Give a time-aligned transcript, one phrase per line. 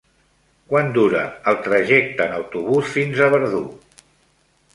[0.71, 1.21] Quant dura
[1.51, 3.63] el trajecte en autobús fins a Verdú?